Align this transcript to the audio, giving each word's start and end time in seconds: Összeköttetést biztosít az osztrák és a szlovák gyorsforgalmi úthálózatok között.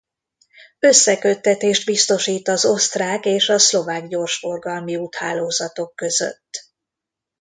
Összeköttetést 0.79 1.85
biztosít 1.85 2.47
az 2.47 2.65
osztrák 2.65 3.25
és 3.25 3.49
a 3.49 3.59
szlovák 3.59 4.07
gyorsforgalmi 4.07 4.95
úthálózatok 4.95 5.95
között. 5.95 6.65